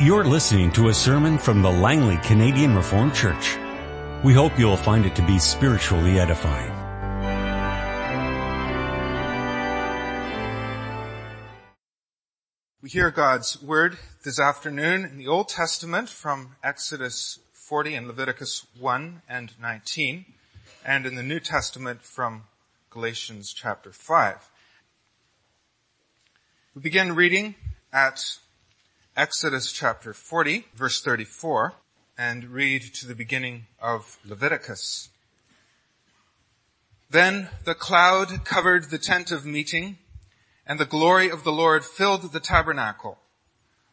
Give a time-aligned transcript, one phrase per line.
[0.00, 3.56] You're listening to a sermon from the Langley Canadian Reformed Church.
[4.24, 6.72] We hope you'll find it to be spiritually edifying.
[12.82, 18.66] We hear God's word this afternoon in the Old Testament from Exodus 40 and Leviticus
[18.76, 20.24] 1 and 19,
[20.84, 22.42] and in the New Testament from
[22.90, 24.50] Galatians chapter 5.
[26.74, 27.54] We begin reading
[27.92, 28.38] at
[29.16, 31.74] Exodus chapter 40, verse 34,
[32.18, 35.08] and read to the beginning of Leviticus.
[37.08, 39.98] Then the cloud covered the tent of meeting,
[40.66, 43.18] and the glory of the Lord filled the tabernacle.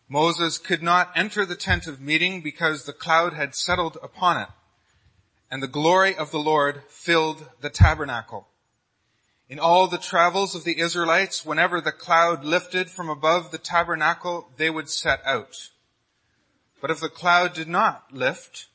[0.09, 4.49] Moses could not enter the tent of meeting because the cloud had settled upon it,
[5.51, 8.48] and the glory of the Lord filled the tabernacle.
[9.52, 14.50] In all the travels of the Israelites, whenever the cloud lifted from above the tabernacle,
[14.55, 15.72] they would set out.
[16.80, 18.68] But if the cloud did not lift,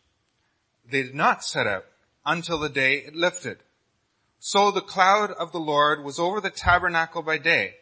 [0.87, 1.87] they did not set out
[2.27, 3.61] until the day it lifted.
[4.39, 7.77] So the cloud of the Lord was over the tabernacle by day,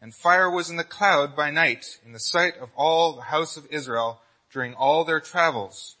[0.00, 3.56] and fire was in the cloud by night in the sight of all the house
[3.56, 4.20] of Israel
[4.52, 5.96] during all their travels.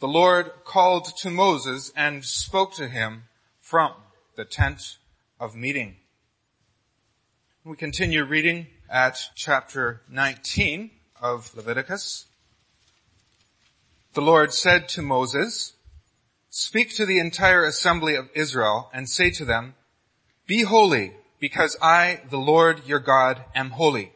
[0.00, 3.24] The Lord called to Moses and spoke to him
[3.60, 3.92] from
[4.34, 4.96] the tent
[5.40, 5.96] of meeting.
[7.64, 12.26] We continue reading at chapter 19 of Leviticus.
[14.14, 15.74] The Lord said to Moses,
[16.50, 19.74] Speak to the entire assembly of Israel and say to them,
[20.46, 24.12] Be holy, because I, the Lord your God, am holy.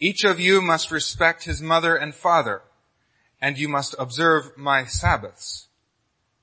[0.00, 2.62] Each of you must respect his mother and father,
[3.40, 5.68] and you must observe my Sabbaths.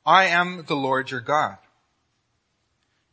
[0.06, 1.58] I am the Lord your God.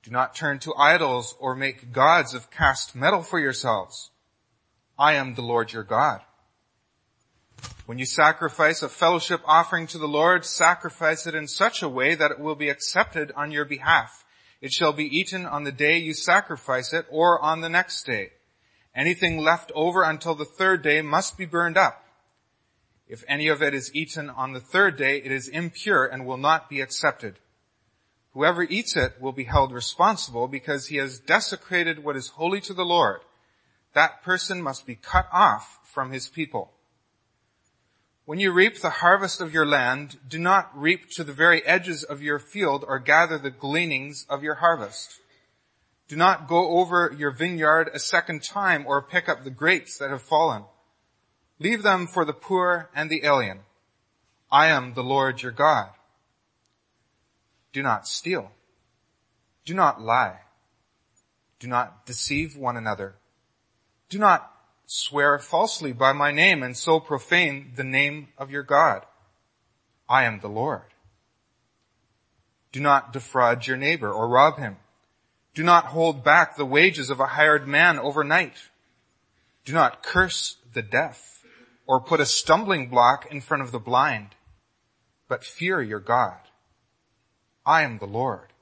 [0.05, 4.11] Do not turn to idols or make gods of cast metal for yourselves.
[4.99, 6.21] I am the Lord your God.
[7.87, 12.15] When you sacrifice a fellowship offering to the Lord, sacrifice it in such a way
[12.15, 14.27] that it will be accepted on your behalf.
[14.61, 18.33] It shall be eaten on the day you sacrifice it or on the next day.
[18.95, 22.05] Anything left over until the third day must be burned up.
[23.09, 26.37] If any of it is eaten on the third day, it is impure and will
[26.37, 27.39] not be accepted.
[28.35, 32.75] Whoever eats it will be held responsible because he has desecrated what is holy to
[32.75, 33.21] the Lord.
[33.95, 36.73] That person must be cut off from his people.
[38.27, 42.03] When you reap the harvest of your land, do not reap to the very edges
[42.03, 45.21] of your field or gather the gleanings of your harvest.
[46.09, 50.11] Do not go over your vineyard a second time or pick up the grapes that
[50.11, 50.65] have fallen.
[51.61, 53.61] Leave them for the poor and the alien.
[54.51, 55.91] I am the Lord your God.
[57.75, 58.53] Do not steal.
[59.65, 60.43] Do not lie.
[61.59, 63.17] Do not deceive one another.
[64.09, 64.49] Do not
[64.87, 69.05] swear falsely by my name and so profane the name of your God.
[70.09, 70.95] I am the Lord.
[72.71, 74.77] Do not defraud your neighbor or rob him.
[75.53, 78.71] Do not hold back the wages of a hired man overnight.
[79.65, 81.43] Do not curse the deaf
[81.89, 84.37] or put a stumbling block in front of the blind,
[85.29, 86.39] but fear your God.
[87.67, 88.53] I am the Lord.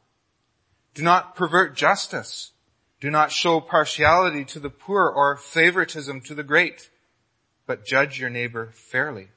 [0.95, 2.53] Do not pervert justice.
[3.01, 6.91] Do not show partiality to the poor or favoritism to the great,
[7.67, 9.29] but judge your neighbor fairly.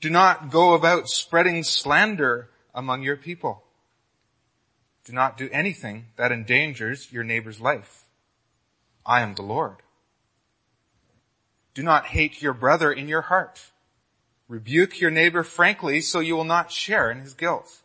[0.00, 3.62] Do not go about spreading slander among your people.
[5.04, 8.04] Do not do anything that endangers your neighbor's life.
[9.06, 9.76] I am the Lord.
[11.72, 13.70] Do not hate your brother in your heart.
[14.48, 17.82] Rebuke your neighbor frankly so you will not share in his guilt.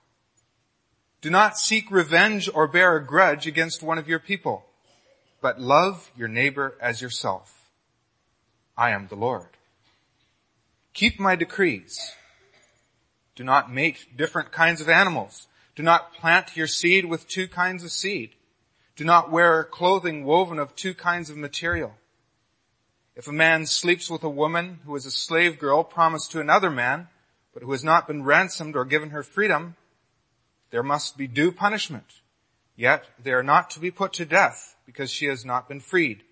[1.21, 4.65] Do not seek revenge or bear a grudge against one of your people,
[5.41, 7.69] but love your neighbor as yourself.
[8.77, 9.49] I am the Lord.
[10.93, 12.13] Keep my decrees.
[13.35, 15.47] Do not mate different kinds of animals.
[15.75, 18.31] Do not plant your seed with two kinds of seed.
[18.95, 21.95] Do not wear clothing woven of two kinds of material.
[23.15, 26.69] If a man sleeps with a woman who is a slave girl promised to another
[26.69, 27.09] man,
[27.53, 29.75] but who has not been ransomed or given her freedom,
[30.71, 32.21] there must be due punishment.
[32.75, 36.23] Yet they are not to be put to death because she has not been freed.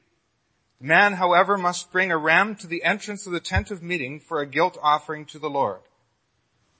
[0.79, 4.19] The man, however, must bring a ram to the entrance of the tent of meeting
[4.19, 5.81] for a guilt offering to the Lord.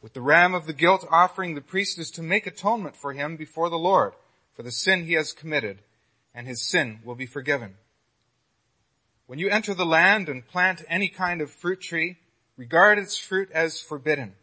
[0.01, 3.35] With the ram of the guilt offering, the priest is to make atonement for him
[3.35, 4.13] before the Lord
[4.57, 5.77] for the sin he has committed,
[6.33, 7.75] and his sin will be forgiven.
[9.27, 12.17] When you enter the land and plant any kind of fruit tree,
[12.57, 14.33] regard its fruit as forbidden.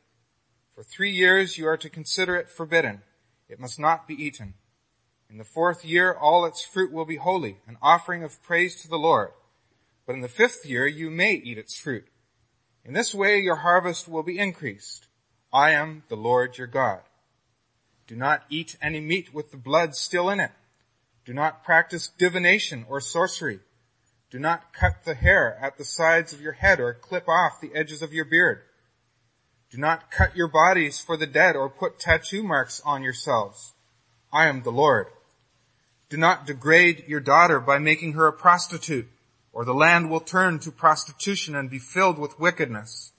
[0.75, 3.03] For three years you are to consider it forbidden.
[3.49, 4.55] It must not be eaten.
[5.31, 8.89] In the fourth year all its fruit will be holy, an offering of praise to
[8.89, 9.31] the Lord.
[10.07, 12.07] But in the fifth year you may eat its fruit,
[12.85, 15.07] In this way your harvest will be increased.
[15.53, 17.01] I am the Lord your God.
[18.07, 20.51] Do not eat any meat with the blood still in it.
[21.25, 23.61] Do not practice divination or sorcery.
[24.31, 27.75] Do not cut the hair at the sides of your head or clip off the
[27.75, 28.63] edges of your beard.
[29.75, 33.73] Do not cut your bodies for the dead or put tattoo marks on yourselves.
[34.33, 35.09] I am the Lord.
[36.09, 39.09] Do not degrade your daughter by making her a prostitute
[39.53, 43.11] or the land will turn to prostitution and be filled with wickedness.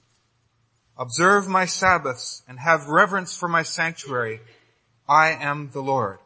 [0.98, 4.40] Observe my Sabbaths and have reverence for my sanctuary.
[5.10, 6.20] I am the Lord.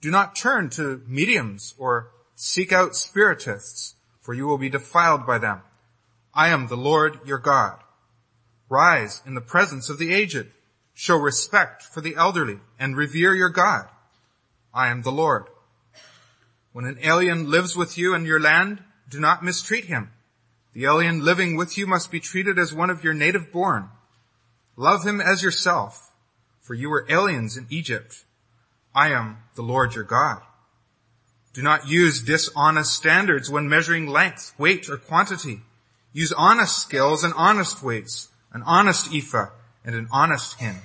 [0.00, 5.38] Do not turn to mediums or seek out spiritists, for you will be defiled by
[5.38, 5.62] them.
[6.32, 7.80] I am the Lord your God.
[8.72, 10.46] Rise in the presence of the aged.
[10.94, 13.86] Show respect for the elderly and revere your God.
[14.72, 15.44] I am the Lord.
[16.72, 20.12] When an alien lives with you in your land, do not mistreat him.
[20.72, 23.90] The alien living with you must be treated as one of your native born.
[24.74, 26.10] Love him as yourself,
[26.62, 28.24] for you were aliens in Egypt.
[28.94, 30.40] I am the Lord your God.
[31.52, 35.60] Do not use dishonest standards when measuring length, weight, or quantity.
[36.14, 39.50] Use honest scales and honest weights, an honest ephah
[39.84, 40.76] and an honest hin.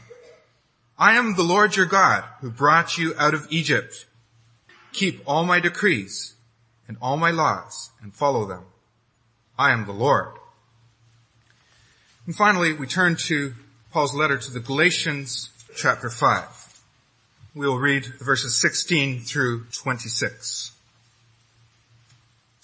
[0.98, 4.06] I am the Lord your God who brought you out of Egypt.
[4.94, 6.34] Keep all my decrees
[6.88, 8.64] and all my laws and follow them.
[9.60, 10.34] I am the Lord.
[12.26, 13.54] And finally, we turn to
[13.92, 16.82] Paul's letter to the Galatians chapter 5.
[17.54, 20.72] We will read verses 16 through 26.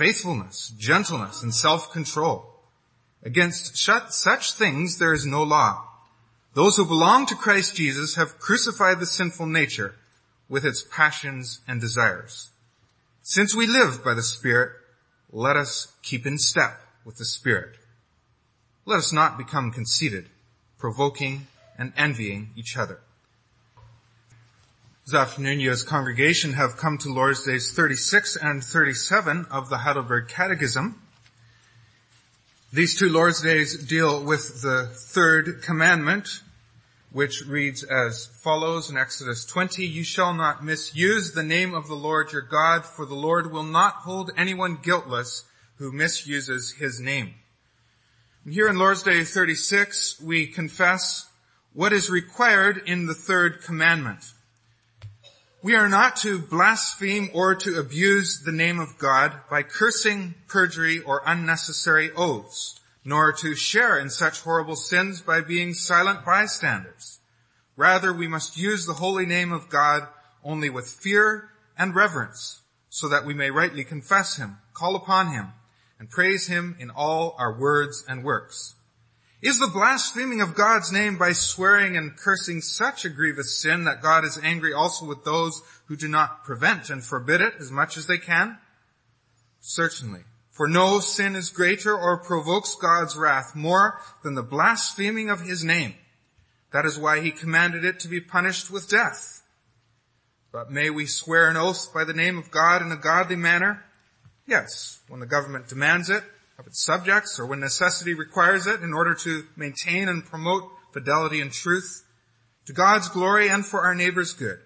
[0.00, 2.42] faithfulness, gentleness, and self-control.
[3.22, 5.84] Against such things there is no law.
[6.54, 9.96] Those who belong to Christ Jesus have crucified the sinful nature
[10.48, 12.48] with its passions and desires.
[13.20, 14.72] Since we live by the Spirit,
[15.30, 17.76] let us keep in step with the Spirit.
[18.86, 20.30] Let us not become conceited,
[20.78, 23.00] provoking and envying each other.
[25.10, 29.78] This afternoon you as congregation have come to Lord's Days 36 and 37 of the
[29.78, 31.02] Heidelberg Catechism.
[32.72, 36.28] These two Lord's Days deal with the third commandment,
[37.10, 41.94] which reads as follows in Exodus 20, You shall not misuse the name of the
[41.94, 45.42] Lord your God, for the Lord will not hold anyone guiltless
[45.78, 47.34] who misuses his name.
[48.44, 51.28] And here in Lord's Day 36, we confess
[51.74, 54.34] what is required in the third commandment.
[55.62, 61.00] We are not to blaspheme or to abuse the name of God by cursing, perjury,
[61.00, 67.18] or unnecessary oaths nor to share in such horrible sins by being silent bystanders.
[67.76, 70.06] Rather, we must use the holy name of God
[70.44, 75.52] only with fear and reverence, so that we may rightly confess Him, call upon Him,
[75.98, 78.74] and praise Him in all our words and works.
[79.42, 84.02] Is the blaspheming of God's name by swearing and cursing such a grievous sin that
[84.02, 87.96] God is angry also with those who do not prevent and forbid it as much
[87.96, 88.58] as they can?
[89.60, 90.20] Certainly.
[90.50, 95.64] For no sin is greater or provokes God's wrath more than the blaspheming of his
[95.64, 95.94] name.
[96.72, 99.42] That is why he commanded it to be punished with death.
[100.52, 103.84] But may we swear an oath by the name of God in a godly manner?
[104.46, 106.24] Yes, when the government demands it
[106.60, 111.40] of its subjects or when necessity requires it in order to maintain and promote fidelity
[111.40, 112.06] and truth
[112.66, 114.58] to God's glory and for our neighbor's good.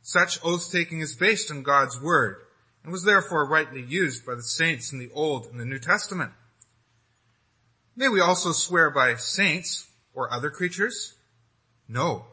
[0.00, 2.38] Such oath taking is based on God's word
[2.82, 6.32] and was therefore rightly used by the saints in the Old and the New Testament.
[7.94, 11.16] May we also swear by saints or other creatures?
[11.86, 12.24] No.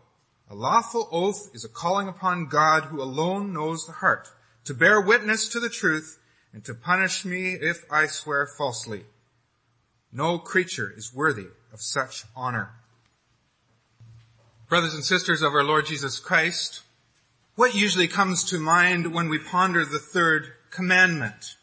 [0.49, 4.29] A lawful oath is a calling upon God who alone knows the heart,
[4.63, 6.19] to bear witness to the truth
[6.53, 9.03] and to punish me if I swear falsely.
[10.11, 12.71] No creature is worthy of such honor.
[14.69, 16.81] Brothers and sisters of our Lord Jesus Christ,
[17.55, 21.57] what usually comes to mind when we ponder the third commandment?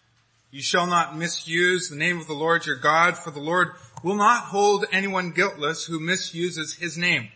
[0.50, 3.68] You shall not misuse the name of the Lord your God, for the Lord
[4.02, 7.28] will not hold anyone guiltless who misuses his name.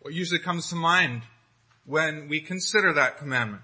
[0.00, 1.22] What usually comes to mind
[1.86, 3.62] when we consider that commandment?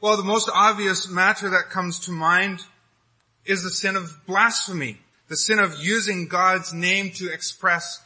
[0.00, 2.60] Well, the most obvious matter that comes to mind
[3.44, 8.00] is the sin of blasphemy, the sin of using God's name to express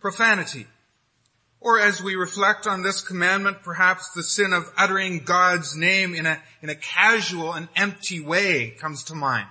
[0.00, 0.66] profanity.
[1.60, 6.26] Or as we reflect on this commandment, perhaps the sin of uttering God's name in
[6.26, 9.46] a, in a casual and empty way comes to mind,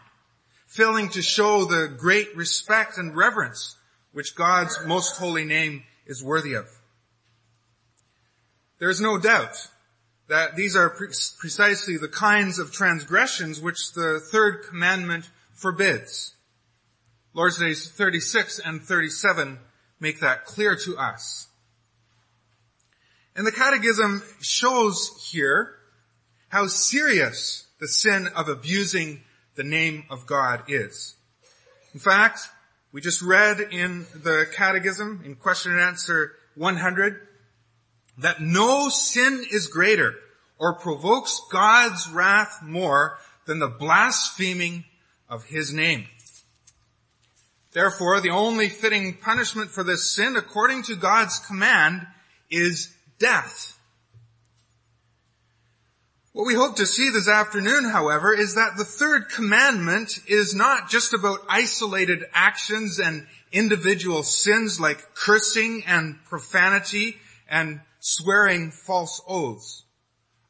[0.67, 3.77] failing to show the great respect and reverence
[4.12, 6.67] which God's most holy name is worthy of.
[8.79, 9.69] There is no doubt
[10.29, 11.07] that these are pre-
[11.39, 16.36] precisely the kinds of transgressions which the third commandment forbids.
[17.33, 19.59] Lord's Days 36 and 37
[20.00, 21.48] make that clear to us.
[23.36, 25.75] And the Catechism shows here
[26.50, 29.21] how serious the sin of abusing
[29.55, 31.15] the name of God is.
[31.93, 32.50] In fact,
[32.91, 37.28] we just read in the Catechism, in question and answer 100,
[38.19, 40.15] that no sin is greater
[40.57, 44.85] or provokes God's wrath more than the blaspheming
[45.29, 46.05] of His name.
[47.71, 52.05] Therefore, the only fitting punishment for this sin, according to God's command,
[52.49, 53.77] is death.
[56.33, 60.89] What we hope to see this afternoon, however, is that the third commandment is not
[60.89, 67.17] just about isolated actions and individual sins like cursing and profanity
[67.49, 69.86] and swearing false oaths.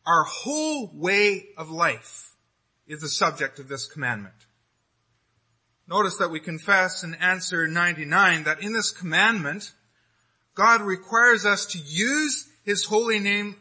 [0.06, 2.32] Our whole way of life
[2.88, 4.34] is the subject of this commandment.
[5.88, 9.72] Notice that we confess in answer 99 that in this commandment,
[10.54, 13.56] God requires us to use His holy name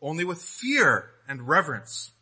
[0.00, 2.12] only with fear and reverence.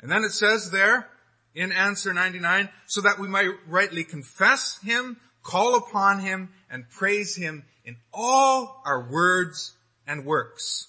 [0.00, 1.08] And then it says there
[1.54, 7.34] in answer 99, so that we might rightly confess Him, call upon Him, and praise
[7.36, 9.74] Him in all our words
[10.06, 10.88] and works.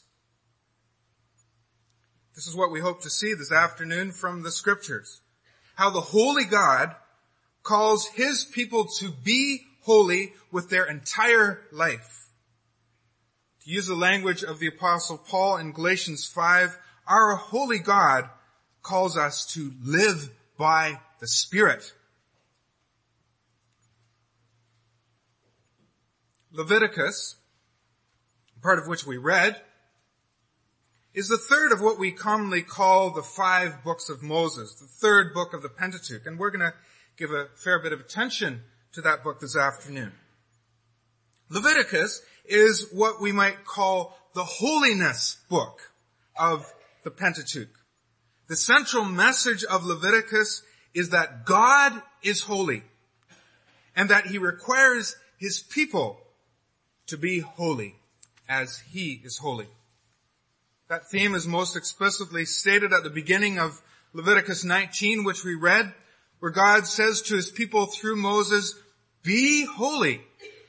[2.35, 5.21] This is what we hope to see this afternoon from the scriptures
[5.75, 6.95] how the holy God
[7.61, 12.29] calls his people to be holy with their entire life.
[13.63, 16.75] To use the language of the apostle Paul in Galatians 5,
[17.07, 18.27] our holy God
[18.81, 21.93] calls us to live by the Spirit.
[26.57, 27.35] Leviticus,
[28.63, 29.61] part of which we read,
[31.13, 35.35] is the third of what we commonly call the five books of Moses, the third
[35.35, 36.25] book of the Pentateuch.
[36.25, 36.73] And we're going to
[37.15, 40.13] give a fair bit of attention to that book this afternoon.
[41.49, 45.91] Leviticus is what we might call the holiness book
[46.35, 46.73] of
[47.03, 47.69] the Pentateuch.
[48.47, 50.63] The central message of Leviticus
[50.95, 52.81] is that God is holy
[53.95, 56.19] and that he requires his people
[57.07, 57.95] to be holy
[58.47, 59.67] as he is holy.
[60.89, 63.81] That theme is most explicitly stated at the beginning of
[64.13, 65.93] Leviticus 19, which we read,
[66.39, 68.73] where God says to his people through Moses,
[69.23, 70.21] be holy,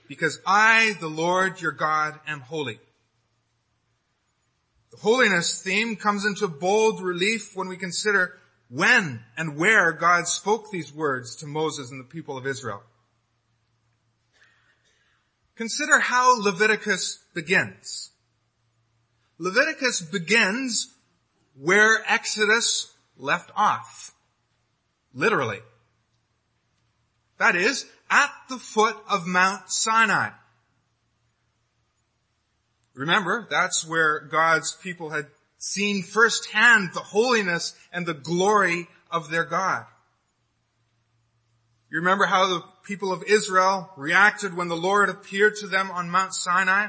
[0.09, 2.81] because I, the Lord your God, am holy.
[4.91, 10.71] The holiness theme comes into bold relief when we consider when and where God spoke
[10.71, 12.83] these words to Moses and the people of Israel.
[15.59, 18.13] Consider how Leviticus begins.
[19.39, 20.95] Leviticus begins
[21.61, 24.13] where Exodus left off.
[25.13, 25.59] Literally.
[27.39, 30.31] That is, at the foot of Mount Sinai.
[32.95, 35.27] Remember, that's where God's people had
[35.59, 39.87] seen firsthand the holiness and the glory of their God.
[41.91, 46.11] You remember how the people of Israel reacted when the Lord appeared to them on
[46.11, 46.89] Mount Sinai?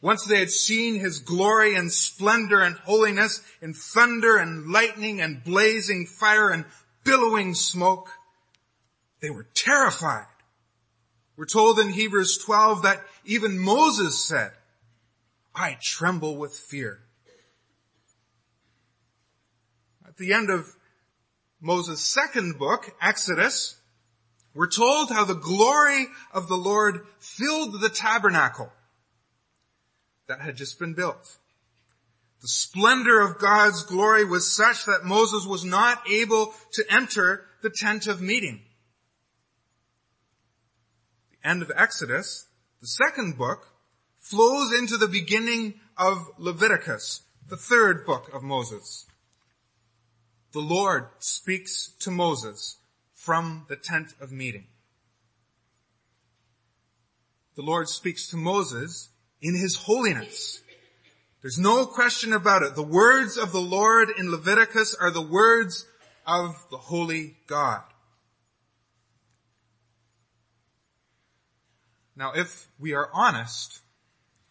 [0.00, 5.44] Once they had seen his glory and splendor and holiness in thunder and lightning and
[5.44, 6.64] blazing fire and
[7.04, 8.08] billowing smoke,
[9.20, 10.26] they were terrified.
[11.36, 14.52] We're told in Hebrews 12 that even Moses said,
[15.54, 17.00] I tremble with fear.
[20.06, 20.66] At the end of
[21.60, 23.76] Moses' second book, Exodus,
[24.54, 28.72] we're told how the glory of the Lord filled the tabernacle
[30.28, 31.38] that had just been built.
[32.42, 37.70] The splendor of God's glory was such that Moses was not able to enter the
[37.70, 38.62] tent of meeting.
[41.30, 42.46] The end of Exodus,
[42.80, 43.68] The second book
[44.18, 49.06] flows into the beginning of Leviticus, the third book of Moses.
[50.52, 52.78] The Lord speaks to Moses
[53.22, 54.66] from the tent of meeting.
[57.54, 59.10] The Lord speaks to Moses
[59.40, 60.60] in his holiness.
[61.40, 62.74] There's no question about it.
[62.74, 65.86] The words of the Lord in Leviticus are the words
[66.26, 67.82] of the holy God.
[72.16, 73.82] Now, if we are honest,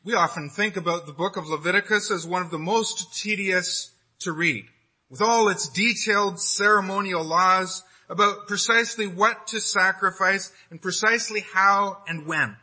[0.01, 4.31] we often think about the book of Leviticus as one of the most tedious to
[4.31, 4.63] read,
[5.09, 12.27] with all its detailed ceremonial laws about precisely what to sacrifice and precisely how and
[12.27, 12.57] when,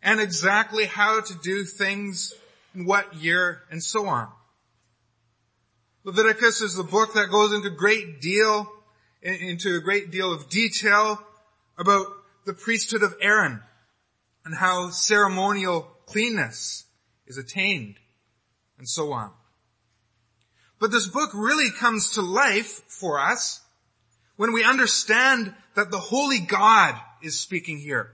[0.00, 2.32] and exactly how to do things
[2.76, 4.28] in what year and so on.
[6.04, 8.70] Leviticus is the book that goes into great deal,
[9.20, 11.20] into a great deal of detail
[11.76, 12.06] about
[12.46, 13.60] the priesthood of Aaron
[14.44, 16.84] and how ceremonial cleanness
[17.26, 17.96] is attained
[18.78, 19.32] and so on.
[20.78, 23.62] But this book really comes to life for us
[24.36, 28.12] when we understand that the Holy God is speaking here.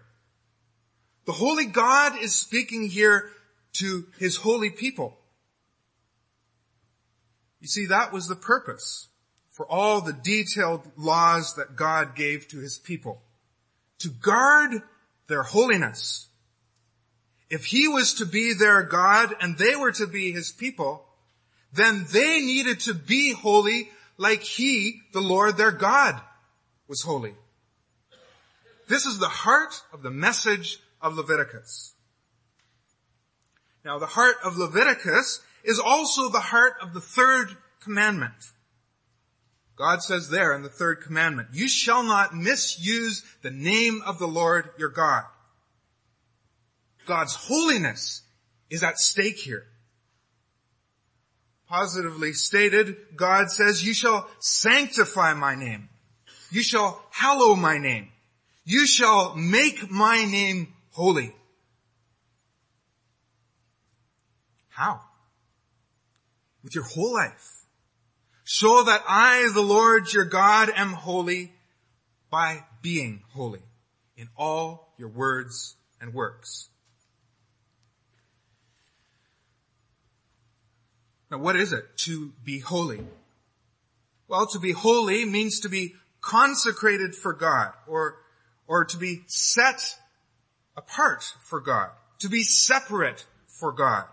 [1.26, 3.30] The Holy God is speaking here
[3.74, 5.18] to His holy people.
[7.60, 9.08] You see, that was the purpose
[9.50, 13.22] for all the detailed laws that God gave to His people.
[14.00, 14.82] To guard
[15.28, 16.28] their holiness.
[17.50, 21.06] If He was to be their God and they were to be His people,
[21.72, 26.20] then they needed to be holy like He, the Lord their God,
[26.86, 27.32] was holy.
[28.86, 31.94] This is the heart of the message of Leviticus.
[33.82, 38.34] Now the heart of Leviticus is also the heart of the third commandment.
[39.74, 44.28] God says there in the third commandment, you shall not misuse the name of the
[44.28, 45.24] Lord your God.
[47.06, 48.20] God's holiness
[48.68, 49.69] is at stake here.
[51.70, 55.88] Positively stated, God says, you shall sanctify my name.
[56.50, 58.08] You shall hallow my name.
[58.64, 61.32] You shall make my name holy.
[64.70, 65.00] How?
[66.64, 67.66] With your whole life.
[68.42, 71.52] Show that I, the Lord your God, am holy
[72.30, 73.62] by being holy
[74.16, 76.69] in all your words and works.
[81.30, 83.00] Now what is it to be holy?
[84.28, 88.16] Well, to be holy means to be consecrated for God or,
[88.66, 89.96] or to be set
[90.76, 91.90] apart for God,
[92.20, 94.04] to be separate for God.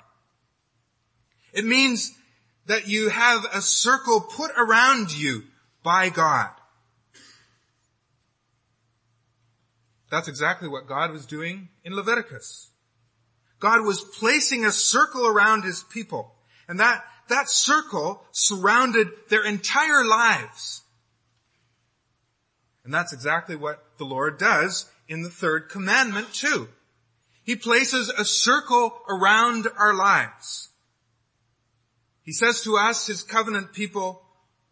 [1.53, 2.17] It means
[2.65, 5.43] that you have a circle put around you
[5.83, 6.49] by God.
[10.09, 12.69] That's exactly what God was doing in Leviticus.
[13.59, 16.33] God was placing a circle around his people.
[16.67, 20.83] And that, that circle surrounded their entire lives.
[22.83, 26.69] And that's exactly what the Lord does in the third commandment too.
[27.43, 30.69] He places a circle around our lives.
[32.23, 34.21] He says to us, his covenant people,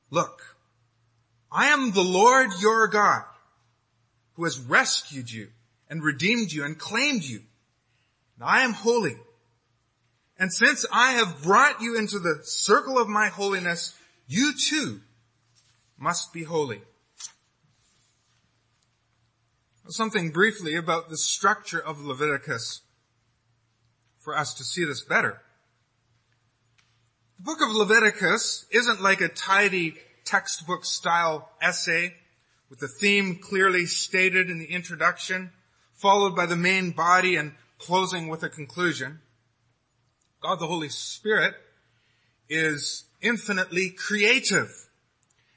[0.10, 0.58] look,
[1.52, 3.24] I am the Lord your God
[4.34, 5.48] who has rescued you
[5.90, 7.42] and redeemed you and claimed you.
[8.36, 9.16] And I am holy.
[10.38, 15.02] And since I have brought you into the circle of my holiness, you too
[15.98, 16.82] must be holy.
[19.88, 22.82] Something briefly about the structure of Leviticus
[24.17, 25.41] for us to see this better.
[27.38, 29.95] The book of Leviticus isn't like a tidy
[30.26, 32.15] textbook style essay
[32.69, 35.52] with the theme clearly stated in the introduction,
[35.93, 39.21] followed by the main body and closing with a conclusion.
[40.46, 41.56] God the Holy Spirit
[42.48, 44.70] is infinitely creative.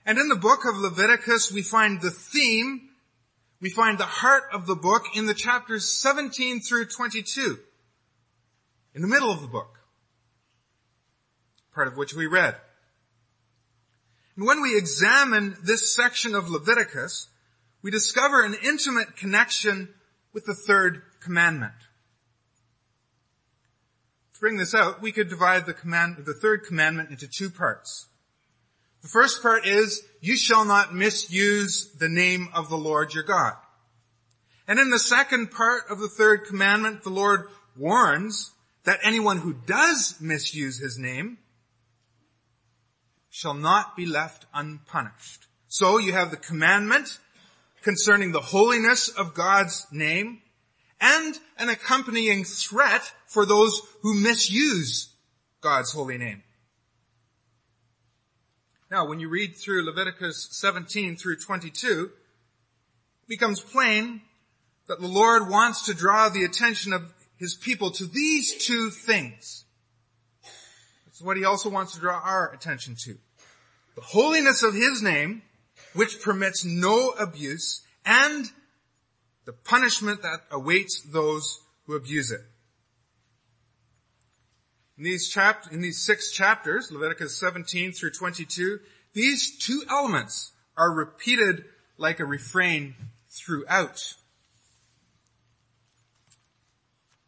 [0.06, 2.88] And in the book of Leviticus, we find the theme,
[3.60, 7.58] we find the heart of the book in the chapters 17 through 22,
[8.94, 9.78] in the middle of the book
[11.74, 12.56] part of which we read.
[14.36, 17.28] And when we examine this section of Leviticus,
[17.82, 19.90] we discover an intimate connection
[20.32, 21.74] with the third commandment.
[24.38, 28.06] To bring this out, we could divide the command, the third commandment into two parts.
[29.02, 33.54] The first part is, you shall not misuse the name of the Lord your God.
[34.68, 38.52] And in the second part of the third commandment, the Lord warns
[38.84, 41.38] that anyone who does misuse his name
[43.30, 45.48] shall not be left unpunished.
[45.66, 47.18] So you have the commandment
[47.82, 50.42] concerning the holiness of God's name,
[51.00, 55.14] and an accompanying threat for those who misuse
[55.60, 56.42] God's holy name.
[58.90, 62.10] Now, when you read through Leviticus 17 through 22,
[63.22, 64.22] it becomes plain
[64.86, 69.66] that the Lord wants to draw the attention of his people to these two things.
[71.04, 73.18] That's what he also wants to draw our attention to.
[73.94, 75.42] The holiness of his name,
[75.92, 78.46] which permits no abuse, and
[79.48, 82.42] the punishment that awaits those who abuse it.
[84.98, 88.78] In these chap- in these six chapters, Leviticus 17 through 22,
[89.14, 91.64] these two elements are repeated
[91.96, 92.94] like a refrain
[93.30, 94.16] throughout.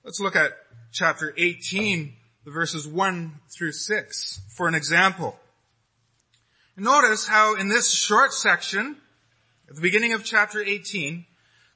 [0.05, 0.53] Let's look at
[0.93, 2.13] chapter 18,
[2.45, 5.41] the verses 1 through 6 for an example.
[6.77, 8.99] Notice how in this short section,
[9.71, 11.25] at the beginning of chapter 18,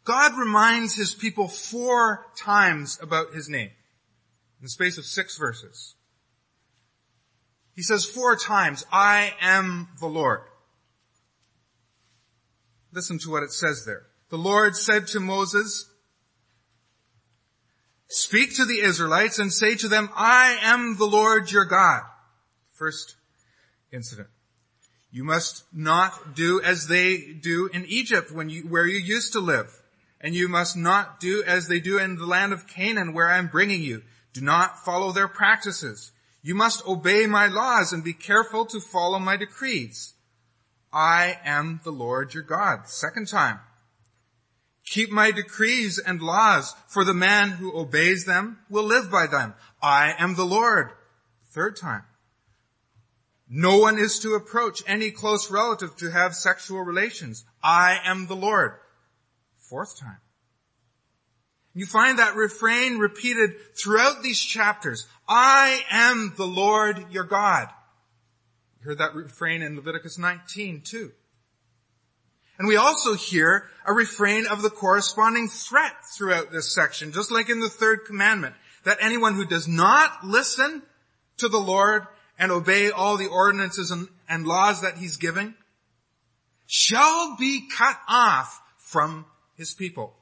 [0.04, 3.70] God reminds his people four times about his name
[4.58, 5.94] in the space of six verses.
[7.74, 10.42] He says four times, I am the Lord.
[12.92, 14.02] Listen to what it says there.
[14.28, 15.90] The Lord said to Moses,
[18.08, 22.02] speak to the Israelites and say to them, I am the Lord your God.
[22.72, 23.16] First
[23.90, 24.28] incident.
[25.10, 29.40] You must not do as they do in Egypt when you, where you used to
[29.40, 29.80] live.
[30.24, 33.37] And you must not do as they do in the land of Canaan where I
[33.37, 34.02] am bringing you.
[34.32, 36.12] Do not follow their practices.
[36.42, 40.14] You must obey my laws and be careful to follow my decrees.
[40.90, 42.88] I am the Lord your God.
[42.88, 43.60] Second time.
[44.87, 49.52] Keep my decrees and laws, for the man who obeys them will live by them.
[49.82, 50.90] I am the Lord.
[51.50, 52.04] Third time.
[53.46, 57.44] No one is to approach any close relative to have sexual relations.
[57.62, 58.78] I am the Lord.
[59.74, 60.18] Fourth time.
[61.74, 65.08] You find that refrain repeated throughout these chapters.
[65.28, 67.66] I am the Lord your God.
[68.78, 71.10] You heard that refrain in Leviticus 19 too.
[72.56, 77.50] And we also hear a refrain of the corresponding threat throughout this section, just like
[77.50, 80.84] in the third commandment, that anyone who does not listen
[81.38, 82.04] to the Lord
[82.38, 85.54] and obey all the ordinances and, and laws that he's giving
[86.64, 90.16] shall be cut off from his people.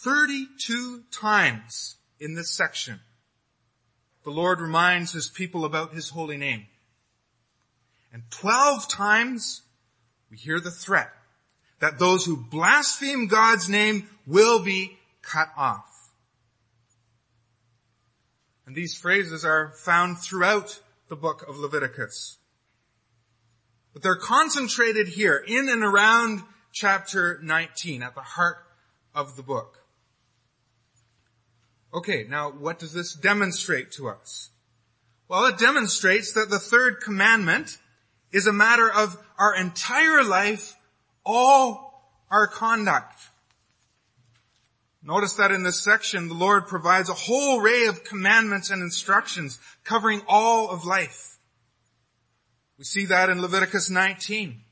[0.00, 3.00] 32 times in this section,
[4.24, 6.66] the Lord reminds his people about his holy name.
[8.12, 9.62] And 12 times
[10.30, 11.10] we hear the threat
[11.80, 16.10] that those who blaspheme God's name will be cut off.
[18.66, 22.37] And these phrases are found throughout the book of Leviticus.
[23.92, 28.58] But they're concentrated here in and around chapter 19 at the heart
[29.14, 29.78] of the book.
[31.92, 34.50] Okay, now what does this demonstrate to us?
[35.26, 37.78] Well, it demonstrates that the third commandment
[38.30, 40.76] is a matter of our entire life,
[41.24, 43.14] all our conduct.
[45.02, 49.58] Notice that in this section, the Lord provides a whole array of commandments and instructions
[49.84, 51.37] covering all of life.
[52.78, 54.62] We see that in Leviticus 19.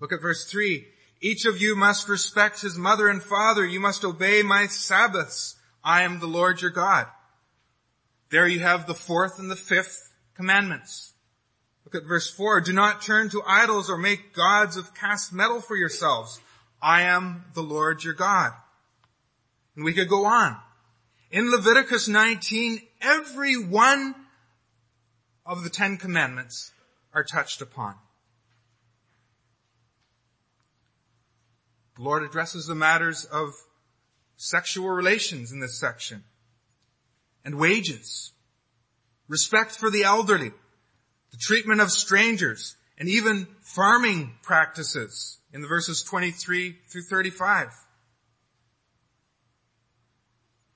[0.00, 0.84] Look at verse 3.
[1.20, 3.64] Each of you must respect his mother and father.
[3.64, 5.56] You must obey my Sabbaths.
[5.84, 7.06] I am the Lord your God.
[8.30, 11.12] There you have the fourth and the fifth commandments.
[11.84, 12.60] Look at verse four.
[12.60, 16.40] Do not turn to idols or make gods of cast metal for yourselves.
[16.80, 18.52] I am the Lord your God.
[19.76, 20.56] And we could go on.
[21.30, 24.14] In Leviticus 19, every one
[25.50, 26.70] of the Ten Commandments
[27.12, 27.96] are touched upon.
[31.96, 33.54] The Lord addresses the matters of
[34.36, 36.22] sexual relations in this section,
[37.44, 38.30] and wages,
[39.26, 40.52] respect for the elderly,
[41.32, 47.70] the treatment of strangers, and even farming practices in the verses 23 through 35.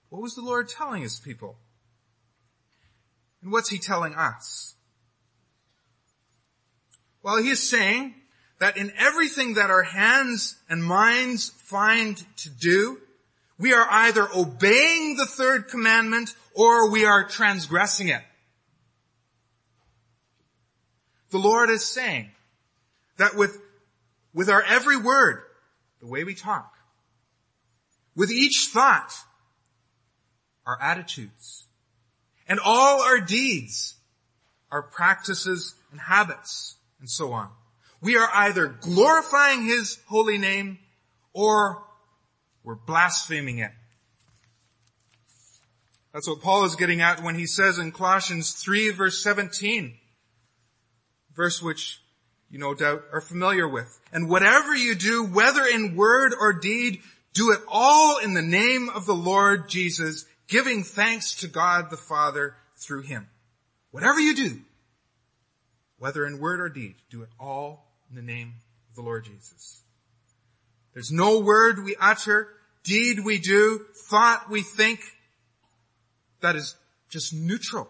[0.09, 1.59] What was the Lord telling his people?
[3.45, 4.75] And what's he telling us?
[7.23, 8.15] Well, he is saying
[8.59, 12.99] that in everything that our hands and minds find to do,
[13.59, 18.23] we are either obeying the third commandment or we are transgressing it.
[21.31, 22.31] The Lord is saying
[23.19, 23.61] that with,
[24.33, 25.43] with our every word,
[26.01, 26.73] the way we talk,
[28.17, 29.13] with each thought,
[30.67, 31.64] our attitudes,
[32.49, 33.95] and all our deeds,
[34.71, 37.49] our practices and habits, and so on.
[38.01, 40.79] We are either glorifying His holy name
[41.33, 41.83] or
[42.63, 43.73] we're blaspheming it.
[46.15, 49.95] That's what Paul is getting at when he says in Colossians 3 verse 17,
[51.35, 52.01] verse which
[52.51, 53.99] you no doubt are familiar with.
[54.13, 57.01] And whatever you do, whether in word or deed,
[57.33, 61.97] do it all in the name of the Lord Jesus, giving thanks to God the
[61.97, 63.29] Father through him.
[63.91, 64.61] Whatever you do,
[65.99, 68.55] whether in word or deed, do it all in the name
[68.91, 69.83] of the Lord Jesus.
[70.93, 72.49] There's no word we utter,
[72.83, 75.01] deed we do, thought we think
[76.41, 76.77] that is
[77.09, 77.89] just neutral.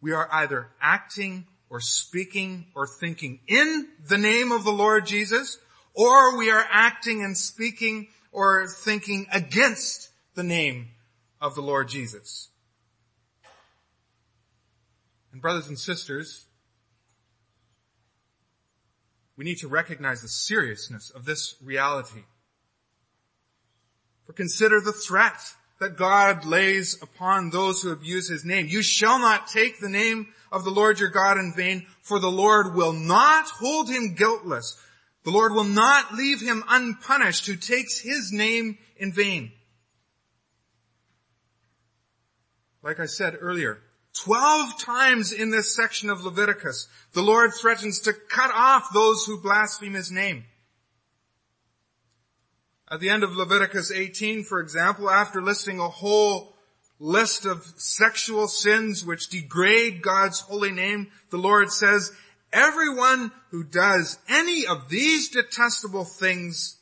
[0.00, 5.58] We are either acting or speaking or thinking in the name of the Lord Jesus,
[5.94, 10.90] or we are acting and speaking or thinking against the name
[11.40, 12.50] of the Lord Jesus.
[15.32, 16.46] And brothers and sisters,
[19.36, 22.24] we need to recognize the seriousness of this reality.
[24.26, 25.40] For consider the threat
[25.78, 28.66] that God lays upon those who abuse his name.
[28.68, 32.30] You shall not take the name of the Lord your God in vain, for the
[32.30, 34.80] Lord will not hold him guiltless.
[35.24, 39.52] The Lord will not leave him unpunished who takes his name in vain.
[42.86, 43.80] Like I said earlier,
[44.12, 49.42] twelve times in this section of Leviticus, the Lord threatens to cut off those who
[49.42, 50.44] blaspheme his name.
[52.88, 56.54] At the end of Leviticus 18, for example, after listing a whole
[57.00, 62.12] list of sexual sins which degrade God's holy name, the Lord says,
[62.52, 66.76] everyone who does any of these detestable things,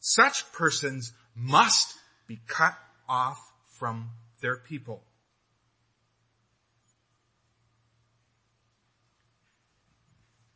[0.00, 1.94] such persons must
[2.26, 2.76] be cut
[3.08, 5.02] off from their people.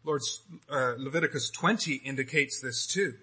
[0.04, 0.22] Lord,
[0.70, 3.14] uh, Leviticus 20 indicates this too.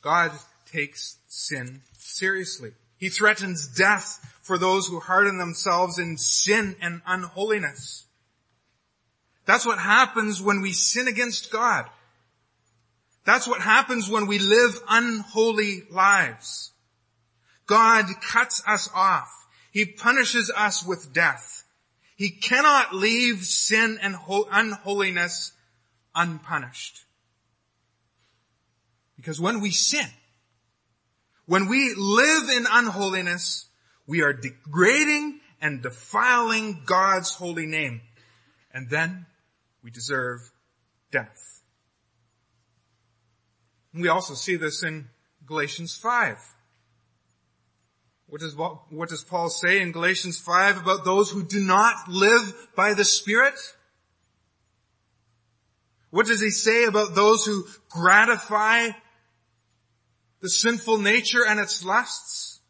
[0.00, 0.32] God
[0.70, 2.72] takes sin seriously.
[2.96, 8.06] He threatens death for those who harden themselves in sin and unholiness.
[9.44, 11.86] That's what happens when we sin against God.
[13.24, 16.71] That's what happens when we live unholy lives.
[17.72, 19.46] God cuts us off.
[19.70, 21.64] He punishes us with death.
[22.16, 25.52] He cannot leave sin and unholiness
[26.14, 27.06] unpunished.
[29.16, 30.04] Because when we sin,
[31.46, 33.64] when we live in unholiness,
[34.06, 38.02] we are degrading and defiling God's holy name.
[38.74, 39.24] And then
[39.82, 40.50] we deserve
[41.10, 41.62] death.
[43.94, 45.08] We also see this in
[45.46, 46.36] Galatians 5.
[48.32, 52.70] What does, what does Paul say in Galatians 5 about those who do not live
[52.74, 53.52] by the Spirit?
[56.08, 58.88] What does he say about those who gratify
[60.40, 62.60] the sinful nature and its lusts?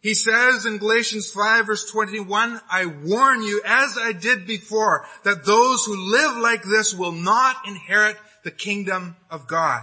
[0.00, 5.44] He says in Galatians 5 verse 21, I warn you, as I did before, that
[5.44, 9.82] those who live like this will not inherit the kingdom of God.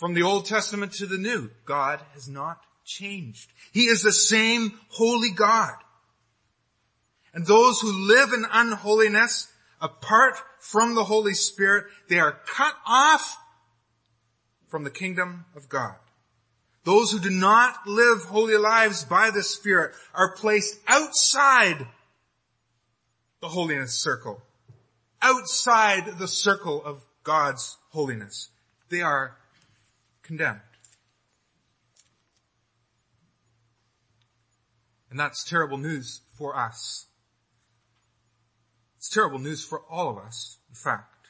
[0.00, 3.52] From the Old Testament to the New, God has not changed.
[3.70, 5.74] He is the same holy God.
[7.34, 13.36] And those who live in unholiness, apart from the Holy Spirit, they are cut off
[14.68, 15.96] from the kingdom of God.
[16.84, 21.86] Those who do not live holy lives by the Spirit are placed outside
[23.42, 24.40] the holiness circle,
[25.20, 28.48] outside the circle of God's holiness.
[28.88, 29.36] They are
[30.30, 30.60] condemned.
[35.10, 37.06] And that's terrible news for us.
[38.96, 41.26] It's terrible news for all of us, in fact.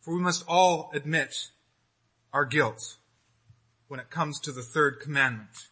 [0.00, 1.32] For we must all admit
[2.32, 2.96] our guilt
[3.86, 5.68] when it comes to the third commandment.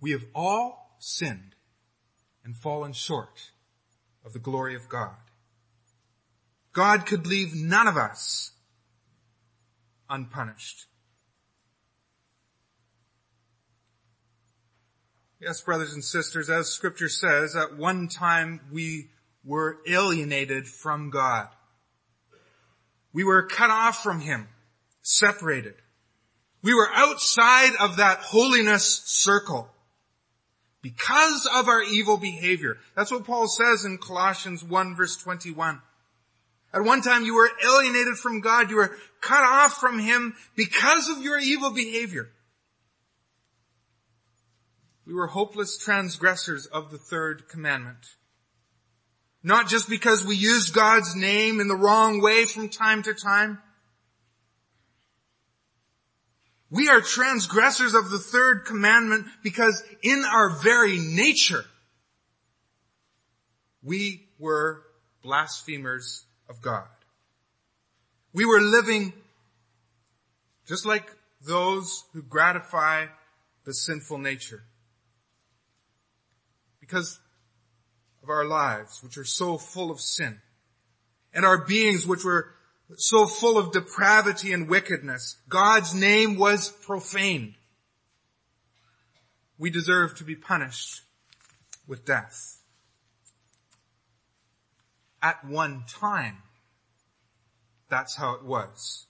[0.00, 1.54] We have all sinned
[2.42, 3.50] and fallen short
[4.24, 5.16] of the glory of God.
[6.72, 8.52] God could leave none of us
[10.08, 10.86] unpunished.
[15.40, 19.10] Yes, brothers and sisters, as scripture says, at one time we
[19.44, 21.48] were alienated from God.
[23.12, 24.48] We were cut off from Him,
[25.00, 25.74] separated.
[26.62, 29.70] We were outside of that holiness circle
[30.82, 32.78] because of our evil behavior.
[32.96, 35.80] That's what Paul says in Colossians 1 verse 21.
[36.72, 38.70] At one time you were alienated from God.
[38.70, 42.28] You were cut off from Him because of your evil behavior.
[45.06, 48.04] We were hopeless transgressors of the third commandment.
[49.42, 53.58] Not just because we used God's name in the wrong way from time to time.
[56.70, 61.64] We are transgressors of the third commandment because in our very nature,
[63.82, 64.82] we were
[65.22, 66.88] blasphemers of God.
[68.32, 69.12] We were living
[70.66, 71.10] just like
[71.46, 73.06] those who gratify
[73.64, 74.62] the sinful nature.
[76.80, 77.18] Because
[78.22, 80.40] of our lives, which are so full of sin,
[81.32, 82.54] and our beings, which were
[82.96, 87.54] so full of depravity and wickedness, God's name was profaned.
[89.58, 91.02] We deserve to be punished
[91.86, 92.58] with death.
[95.22, 96.38] At one time,
[97.88, 99.06] that's how it was.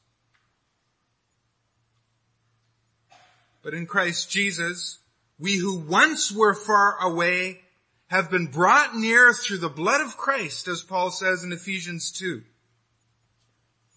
[3.63, 4.99] But in Christ Jesus,
[5.39, 7.61] we who once were far away
[8.09, 12.43] have been brought near through the blood of Christ, as Paul says in Ephesians 2.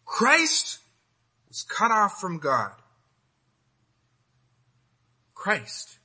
[0.06, 0.80] Christ
[1.48, 2.74] was cut off from God.
[5.34, 5.98] Christ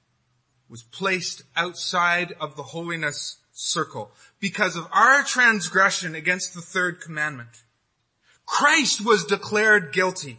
[0.68, 7.62] was placed outside of the holiness circle because of our transgression against the third commandment.
[8.44, 10.38] Christ was declared guilty.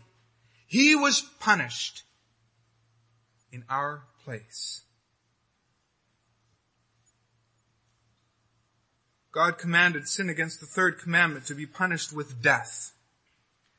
[0.67, 2.03] He was punished
[3.51, 4.84] in our place.
[9.32, 12.93] God commanded sin against the third commandment to be punished with death.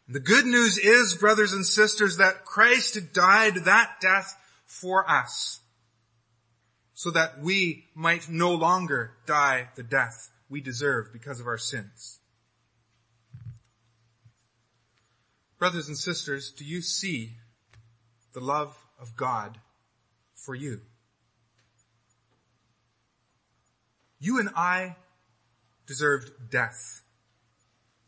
[0.08, 5.60] The good news is, brothers and sisters, that Christ died that death for us
[6.98, 12.18] so that we might no longer die the death we deserve because of our sins.
[15.60, 17.34] Brothers and sisters, do you see
[18.34, 19.58] the love of God
[20.34, 20.80] for you?
[24.18, 24.96] You and I
[25.86, 27.02] deserved death,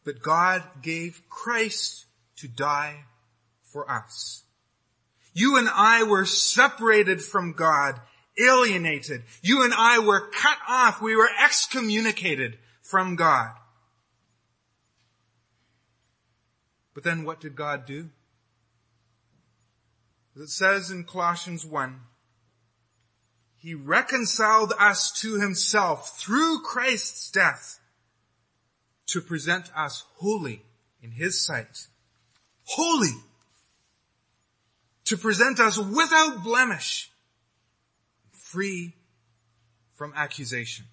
[0.03, 2.07] but God gave Christ
[2.39, 3.05] to die
[3.63, 4.43] for us.
[5.33, 8.01] You and I were separated from God,
[8.43, 9.23] alienated.
[9.43, 11.01] You and I were cut off.
[11.01, 13.55] We were excommunicated from God.
[16.95, 18.11] But then what did God do?
[20.37, 22.01] As it says in Colossians 1,
[23.57, 27.81] He reconciled us to Himself through Christ's death
[29.07, 30.63] to present us holy
[31.03, 31.89] in His sight.
[32.65, 33.13] Holy!
[35.07, 37.11] To present us without blemish,
[38.51, 38.95] free
[39.95, 40.87] from accusation.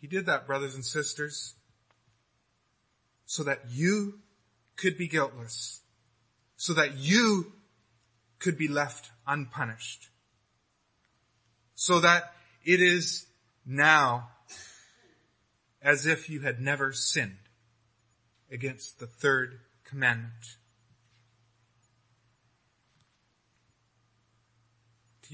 [0.00, 1.54] He did that, brothers and sisters,
[3.26, 4.20] so that you
[4.76, 5.80] could be guiltless,
[6.56, 7.52] so that you
[8.38, 10.08] could be left unpunished,
[11.74, 13.26] so that it is
[13.66, 14.28] now
[15.82, 17.38] as if you had never sinned
[18.50, 20.56] against the third commandment.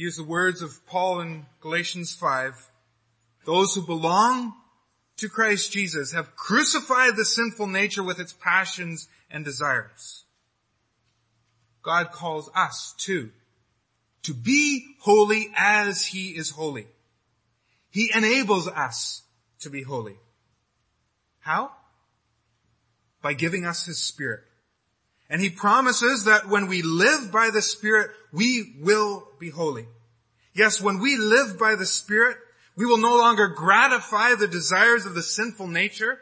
[0.00, 2.70] Use the words of Paul in Galatians 5,
[3.44, 4.54] those who belong
[5.18, 10.24] to Christ Jesus have crucified the sinful nature with its passions and desires.
[11.82, 13.30] God calls us too
[14.22, 16.86] to be holy as he is holy.
[17.90, 19.22] He enables us
[19.60, 20.16] to be holy.
[21.40, 21.72] How?
[23.20, 24.40] By giving us his spirit.
[25.30, 29.86] And he promises that when we live by the spirit, we will be holy.
[30.52, 32.36] Yes, when we live by the spirit,
[32.76, 36.18] we will no longer gratify the desires of the sinful nature.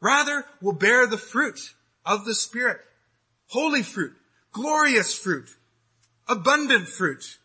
[0.00, 1.74] Rather, we'll bear the fruit
[2.04, 2.78] of the Spirit.
[3.48, 4.12] Holy fruit,
[4.52, 5.48] glorious fruit,
[6.28, 7.38] abundant fruit.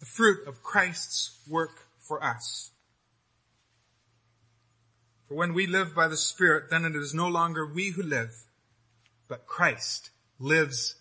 [0.00, 2.70] The fruit of Christ's work for us.
[5.28, 8.45] For when we live by the Spirit, then it is no longer we who live,
[9.28, 10.96] but Christ lives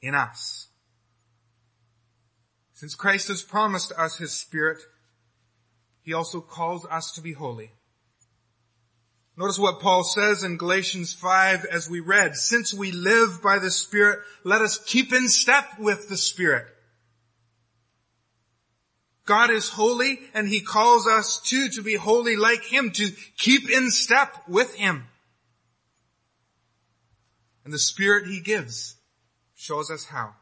[0.00, 0.68] in us.
[2.74, 4.78] Since Christ has promised us His Spirit,
[6.02, 7.72] He also calls us to be holy.
[9.36, 13.70] Notice what Paul says in Galatians 5 as we read, since we live by the
[13.70, 16.66] Spirit, let us keep in step with the Spirit.
[19.24, 23.70] God is holy and He calls us too to be holy like Him, to keep
[23.70, 25.04] in step with Him.
[27.68, 28.96] And the Spirit He gives
[29.54, 30.32] shows us how.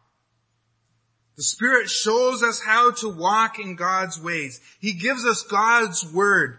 [1.35, 4.61] The Spirit shows us how to walk in God's ways.
[4.79, 6.59] He gives us God's Word,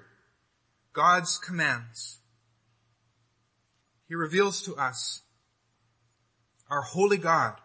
[0.92, 2.18] God's commands.
[4.10, 5.22] He reveals to us
[6.70, 7.56] our holy God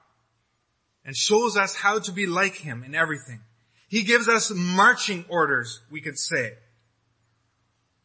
[1.05, 3.41] and shows us how to be like Him in everything.
[3.89, 6.53] He gives us marching orders, we could say.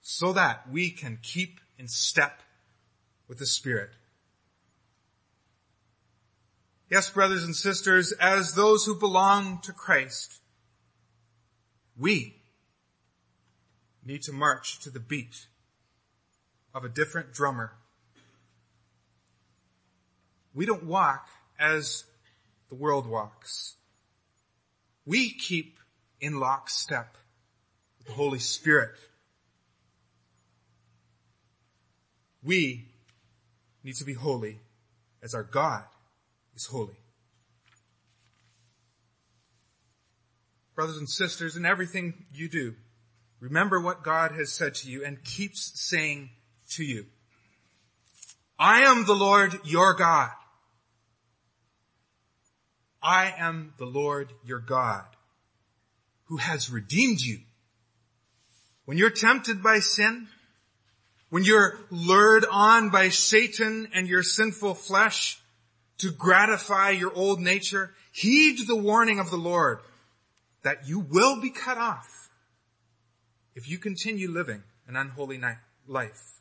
[0.02, 2.42] so that we can keep in step
[3.28, 3.92] with the Spirit.
[6.90, 10.40] Yes, brothers and sisters, as those who belong to Christ,
[11.98, 12.38] we
[14.06, 15.48] need to march to the beat
[16.74, 17.74] of a different drummer.
[20.54, 21.28] We don't walk
[21.60, 22.06] as
[22.70, 23.76] the world walks.
[25.06, 25.80] We keep
[26.22, 27.18] in lockstep
[27.98, 28.96] with the Holy Spirit.
[32.42, 32.86] We
[33.84, 34.60] need to be holy
[35.22, 35.84] as our God
[36.58, 36.98] is holy.
[40.76, 42.76] Brothers and sisters, in everything you do,
[43.40, 46.32] remember what God has said to you and keeps saying
[46.72, 47.06] to you.
[48.60, 50.32] I am the Lord your God.
[53.02, 55.06] I am the Lord your God
[56.26, 57.40] who has redeemed you.
[58.86, 60.28] When you're tempted by sin,
[61.30, 65.40] when you're lured on by Satan and your sinful flesh
[66.00, 69.80] to gratify your old nature, heed the warning of the Lord
[70.64, 72.30] that you will be cut off
[73.56, 75.42] if you continue living an unholy
[75.88, 76.38] life.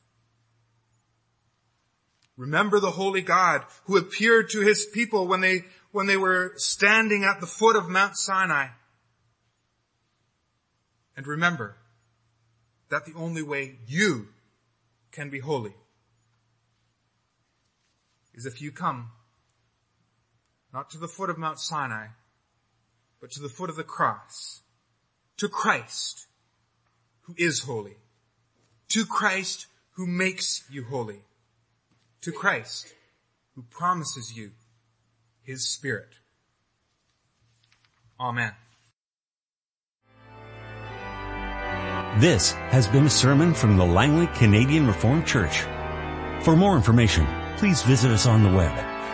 [2.37, 7.25] Remember the holy God who appeared to his people when they, when they were standing
[7.25, 8.69] at the foot of Mount Sinai.
[11.17, 11.77] And remember
[12.91, 14.29] that the only way you
[15.13, 15.75] can be holy
[18.35, 19.11] is if you come
[20.77, 22.09] not to the foot of Mount Sinai,
[23.19, 24.61] but to the foot of the cross,
[25.39, 26.27] to Christ,
[27.23, 27.97] who is holy,
[28.89, 31.23] to Christ who makes you holy,
[32.21, 32.93] to Christ
[33.55, 34.51] who promises you
[35.43, 36.11] his spirit.
[38.21, 38.53] Amen.
[42.21, 45.63] This has been a sermon from the Langley Canadian Reformed Church.
[46.43, 48.96] For more information, please visit us on the web